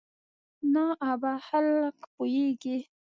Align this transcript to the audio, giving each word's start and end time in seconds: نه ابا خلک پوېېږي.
نه 0.73 0.85
ابا 1.11 1.33
خلک 1.47 1.95
پوېېږي. 2.13 2.77